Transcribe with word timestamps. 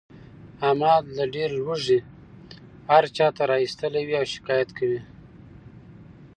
احمد 0.67 1.03
له 1.17 1.25
ډېر 1.35 1.49
لوږې 1.59 1.99
هر 2.91 3.03
چاته 3.15 3.41
ژبه 3.43 3.49
را 3.49 3.55
ایستلې 3.63 4.01
وي 4.03 4.15
او 4.19 4.25
شکایت 4.35 4.69
کوي. 4.77 5.01